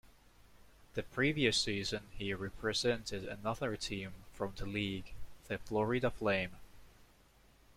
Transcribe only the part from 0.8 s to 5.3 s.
The previous season, he represented another team from the league,